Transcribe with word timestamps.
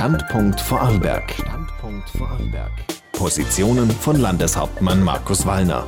Standpunkt 0.00 0.58
Vorarlberg. 0.62 1.30
Standpunkt 1.30 2.08
Vorarlberg. 2.08 2.72
Positionen 3.12 3.90
von 3.90 4.18
Landeshauptmann 4.18 5.04
Markus 5.04 5.44
Wallner. 5.44 5.86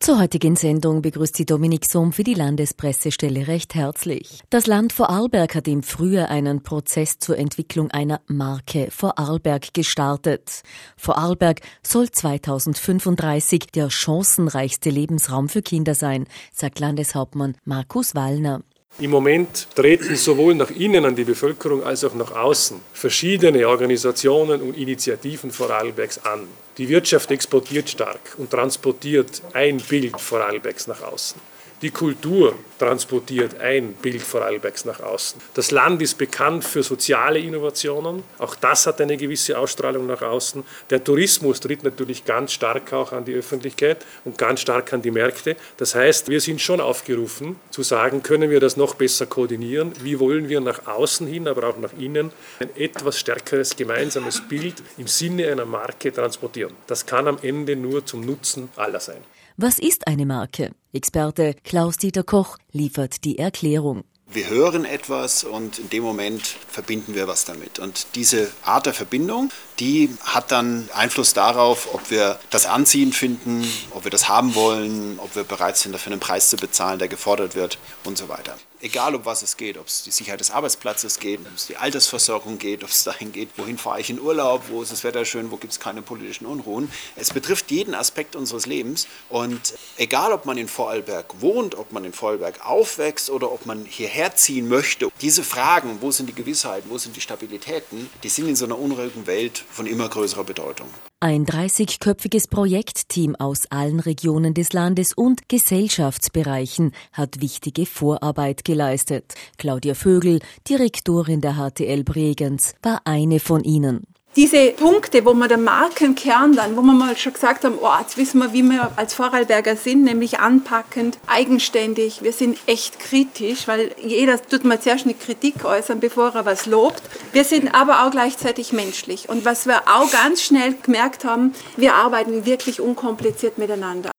Zur 0.00 0.20
heutigen 0.20 0.54
Sendung 0.54 1.00
begrüßt 1.00 1.34
sie 1.34 1.46
Dominik 1.46 1.86
Sohm 1.86 2.12
für 2.12 2.24
die 2.24 2.34
Landespressestelle 2.34 3.48
recht 3.48 3.74
herzlich. 3.74 4.42
Das 4.50 4.66
Land 4.66 4.92
Vorarlberg 4.92 5.54
hat 5.54 5.66
im 5.66 5.82
Frühjahr 5.82 6.28
einen 6.28 6.62
Prozess 6.62 7.18
zur 7.18 7.38
Entwicklung 7.38 7.90
einer 7.90 8.20
Marke 8.26 8.88
Vorarlberg 8.90 9.72
gestartet. 9.72 10.60
Vorarlberg 10.98 11.62
soll 11.82 12.10
2035 12.10 13.68
der 13.74 13.88
chancenreichste 13.88 14.90
Lebensraum 14.90 15.48
für 15.48 15.62
Kinder 15.62 15.94
sein, 15.94 16.26
sagt 16.52 16.80
Landeshauptmann 16.80 17.56
Markus 17.64 18.14
Wallner. 18.14 18.60
Im 19.00 19.10
Moment 19.10 19.66
treten 19.74 20.14
sowohl 20.14 20.54
nach 20.54 20.70
innen 20.70 21.04
an 21.04 21.16
die 21.16 21.24
Bevölkerung 21.24 21.82
als 21.82 22.04
auch 22.04 22.14
nach 22.14 22.30
außen 22.30 22.80
verschiedene 22.92 23.66
Organisationen 23.66 24.62
und 24.62 24.76
Initiativen 24.76 25.50
Vorarlbergs 25.50 26.24
an. 26.24 26.46
Die 26.78 26.88
Wirtschaft 26.88 27.32
exportiert 27.32 27.90
stark 27.90 28.20
und 28.38 28.52
transportiert 28.52 29.42
ein 29.52 29.78
Bild 29.78 30.20
Vorarlbergs 30.20 30.86
nach 30.86 31.02
außen. 31.02 31.40
Die 31.82 31.90
Kultur 31.90 32.54
transportiert 32.78 33.60
ein 33.60 33.94
Bild 33.94 34.22
Vorarlbergs 34.22 34.84
nach 34.84 35.00
außen. 35.00 35.40
Das 35.54 35.70
Land 35.70 36.00
ist 36.02 36.16
bekannt 36.16 36.64
für 36.64 36.82
soziale 36.82 37.38
Innovationen. 37.38 38.22
Auch 38.38 38.54
das 38.54 38.86
hat 38.86 39.00
eine 39.00 39.16
gewisse 39.16 39.58
Ausstrahlung 39.58 40.06
nach 40.06 40.22
außen. 40.22 40.64
Der 40.90 41.02
Tourismus 41.02 41.60
tritt 41.60 41.82
natürlich 41.82 42.24
ganz 42.24 42.52
stark 42.52 42.92
auch 42.92 43.12
an 43.12 43.24
die 43.24 43.34
Öffentlichkeit 43.34 44.04
und 44.24 44.38
ganz 44.38 44.60
stark 44.60 44.92
an 44.92 45.02
die 45.02 45.10
Märkte. 45.10 45.56
Das 45.76 45.94
heißt, 45.94 46.28
wir 46.28 46.40
sind 46.40 46.60
schon 46.60 46.80
aufgerufen 46.80 47.56
zu 47.70 47.82
sagen, 47.82 48.22
können 48.22 48.50
wir 48.50 48.60
das 48.60 48.76
noch 48.76 48.94
besser 48.94 49.26
koordinieren? 49.26 49.92
Wie 50.00 50.18
wollen 50.20 50.48
wir 50.48 50.60
nach 50.60 50.86
außen 50.86 51.26
hin, 51.26 51.48
aber 51.48 51.68
auch 51.68 51.78
nach 51.78 51.92
innen 51.98 52.30
ein 52.60 52.70
etwas 52.76 53.18
stärkeres 53.18 53.76
gemeinsames 53.76 54.40
Bild 54.48 54.82
im 54.96 55.06
Sinne 55.06 55.50
einer 55.50 55.64
Marke 55.64 56.12
transportieren? 56.12 56.72
Das 56.86 57.04
kann 57.04 57.28
am 57.28 57.38
Ende 57.42 57.76
nur 57.76 58.06
zum 58.06 58.20
Nutzen 58.20 58.70
aller 58.76 59.00
sein. 59.00 59.22
Was 59.56 59.78
ist 59.78 60.08
eine 60.08 60.26
Marke? 60.26 60.72
Experte 60.92 61.54
Klaus-Dieter 61.62 62.24
Koch 62.24 62.58
liefert 62.72 63.22
die 63.24 63.38
Erklärung. 63.38 64.02
Wir 64.26 64.50
hören 64.50 64.84
etwas 64.84 65.44
und 65.44 65.78
in 65.78 65.90
dem 65.90 66.02
Moment 66.02 66.42
verbinden 66.42 67.14
wir 67.14 67.28
was 67.28 67.44
damit. 67.44 67.78
Und 67.78 68.16
diese 68.16 68.50
Art 68.64 68.86
der 68.86 68.94
Verbindung, 68.94 69.50
die 69.80 70.16
hat 70.24 70.52
dann 70.52 70.88
Einfluss 70.94 71.34
darauf, 71.34 71.94
ob 71.94 72.10
wir 72.10 72.38
das 72.50 72.66
anziehend 72.66 73.14
finden, 73.14 73.66
ob 73.90 74.04
wir 74.04 74.10
das 74.10 74.28
haben 74.28 74.54
wollen, 74.54 75.18
ob 75.18 75.34
wir 75.34 75.44
bereit 75.44 75.76
sind, 75.76 75.92
dafür 75.92 76.12
einen 76.12 76.20
Preis 76.20 76.50
zu 76.50 76.56
bezahlen, 76.56 76.98
der 76.98 77.08
gefordert 77.08 77.54
wird 77.54 77.78
und 78.04 78.18
so 78.18 78.28
weiter 78.28 78.56
egal 78.84 79.14
um 79.14 79.24
was 79.24 79.42
es 79.42 79.56
geht, 79.56 79.78
ob 79.78 79.86
es 79.86 80.02
die 80.02 80.10
Sicherheit 80.10 80.40
des 80.40 80.50
Arbeitsplatzes 80.50 81.18
geht, 81.18 81.40
ob 81.40 81.56
es 81.56 81.66
die 81.66 81.76
Altersversorgung 81.76 82.58
geht, 82.58 82.84
ob 82.84 82.90
es 82.90 83.02
dahin 83.02 83.32
geht, 83.32 83.48
wohin 83.56 83.78
fahre 83.78 84.00
ich 84.00 84.10
in 84.10 84.20
Urlaub, 84.20 84.64
wo 84.68 84.82
ist 84.82 84.92
das 84.92 85.02
Wetter 85.04 85.24
schön, 85.24 85.50
wo 85.50 85.56
gibt 85.56 85.72
es 85.72 85.80
keine 85.80 86.02
politischen 86.02 86.44
Unruhen. 86.44 86.90
Es 87.16 87.32
betrifft 87.32 87.70
jeden 87.70 87.94
Aspekt 87.94 88.36
unseres 88.36 88.66
Lebens 88.66 89.08
und 89.30 89.74
egal 89.96 90.32
ob 90.32 90.44
man 90.44 90.58
in 90.58 90.68
Vorarlberg 90.68 91.40
wohnt, 91.40 91.74
ob 91.76 91.92
man 91.92 92.04
in 92.04 92.12
Vorarlberg 92.12 92.64
aufwächst 92.64 93.30
oder 93.30 93.50
ob 93.50 93.64
man 93.64 93.86
hierher 93.86 94.36
ziehen 94.36 94.68
möchte, 94.68 95.08
diese 95.22 95.42
Fragen, 95.42 95.98
wo 96.02 96.10
sind 96.10 96.28
die 96.28 96.34
Gewissheiten, 96.34 96.90
wo 96.90 96.98
sind 96.98 97.16
die 97.16 97.22
Stabilitäten, 97.22 98.10
die 98.22 98.28
sind 98.28 98.48
in 98.48 98.56
so 98.56 98.66
einer 98.66 98.78
unruhigen 98.78 99.26
Welt 99.26 99.63
von 99.70 99.86
immer 99.86 100.08
größerer 100.08 100.44
Bedeutung. 100.44 100.86
Ein 101.20 101.46
30-köpfiges 101.46 102.50
Projektteam 102.50 103.34
aus 103.36 103.66
allen 103.70 104.00
Regionen 104.00 104.54
des 104.54 104.72
Landes 104.72 105.14
und 105.14 105.48
Gesellschaftsbereichen 105.48 106.92
hat 107.12 107.40
wichtige 107.40 107.86
Vorarbeit 107.86 108.64
geleistet. 108.64 109.34
Claudia 109.56 109.94
Vögel, 109.94 110.40
Direktorin 110.68 111.40
der 111.40 111.54
HTL 111.54 112.04
Bregenz, 112.04 112.74
war 112.82 113.02
eine 113.04 113.40
von 113.40 113.64
ihnen 113.64 114.06
diese 114.36 114.70
Punkte, 114.72 115.24
wo 115.24 115.34
wir 115.34 115.48
den 115.48 115.64
Markenkern 115.64 116.54
dann, 116.54 116.76
wo 116.76 116.82
wir 116.82 116.92
mal 116.92 117.16
schon 117.16 117.32
gesagt 117.32 117.64
haben, 117.64 117.78
oh, 117.80 117.88
jetzt 118.00 118.16
wissen 118.16 118.38
wir, 118.38 118.52
wie 118.52 118.62
wir 118.62 118.90
als 118.96 119.14
Vorarlberger 119.14 119.76
sind, 119.76 120.04
nämlich 120.04 120.40
anpackend, 120.40 121.18
eigenständig. 121.26 122.22
Wir 122.22 122.32
sind 122.32 122.58
echt 122.66 122.98
kritisch, 122.98 123.68
weil 123.68 123.94
jeder 124.02 124.40
tut 124.40 124.64
mal 124.64 124.80
zuerst 124.80 125.04
eine 125.04 125.14
Kritik 125.14 125.64
äußern, 125.64 126.00
bevor 126.00 126.34
er 126.34 126.44
was 126.44 126.66
lobt. 126.66 127.02
Wir 127.32 127.44
sind 127.44 127.74
aber 127.74 128.04
auch 128.04 128.10
gleichzeitig 128.10 128.72
menschlich. 128.72 129.28
Und 129.28 129.44
was 129.44 129.66
wir 129.66 129.82
auch 129.86 130.10
ganz 130.10 130.42
schnell 130.42 130.74
gemerkt 130.82 131.24
haben, 131.24 131.54
wir 131.76 131.94
arbeiten 131.94 132.44
wirklich 132.44 132.80
unkompliziert 132.80 133.58
miteinander. 133.58 134.10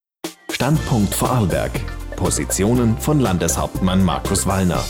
Standpunkt 0.51 1.13
Vorarlberg. 1.13 1.71
Positionen 2.15 2.97
von 2.97 3.19
Landeshauptmann 3.19 4.03
Markus 4.03 4.47
Wallner. 4.47 4.83